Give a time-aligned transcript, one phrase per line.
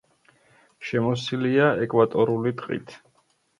[0.91, 2.99] შემოსილია ეკვატორული ტყით.